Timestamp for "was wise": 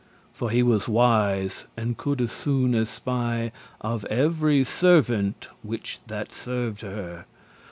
0.63-1.67